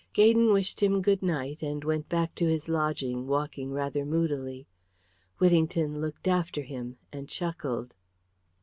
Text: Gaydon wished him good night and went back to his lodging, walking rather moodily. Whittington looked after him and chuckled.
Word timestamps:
Gaydon 0.13 0.51
wished 0.51 0.81
him 0.81 1.03
good 1.03 1.21
night 1.21 1.61
and 1.61 1.83
went 1.83 2.09
back 2.09 2.33
to 2.33 2.47
his 2.47 2.67
lodging, 2.67 3.27
walking 3.27 3.71
rather 3.71 4.03
moodily. 4.03 4.65
Whittington 5.37 6.01
looked 6.01 6.27
after 6.27 6.63
him 6.63 6.97
and 7.13 7.29
chuckled. 7.29 7.93